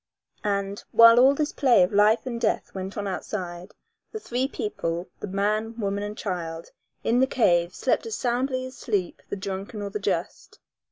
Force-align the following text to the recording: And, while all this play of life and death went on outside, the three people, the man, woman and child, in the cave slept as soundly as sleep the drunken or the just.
And, 0.47 0.83
while 0.89 1.19
all 1.19 1.35
this 1.35 1.51
play 1.51 1.83
of 1.83 1.93
life 1.93 2.25
and 2.25 2.41
death 2.41 2.73
went 2.73 2.97
on 2.97 3.05
outside, 3.05 3.75
the 4.11 4.19
three 4.19 4.47
people, 4.47 5.07
the 5.19 5.27
man, 5.27 5.79
woman 5.79 6.01
and 6.03 6.17
child, 6.17 6.71
in 7.03 7.19
the 7.19 7.27
cave 7.27 7.75
slept 7.75 8.07
as 8.07 8.15
soundly 8.15 8.65
as 8.65 8.75
sleep 8.75 9.21
the 9.29 9.35
drunken 9.35 9.83
or 9.83 9.91
the 9.91 9.99
just. 9.99 10.57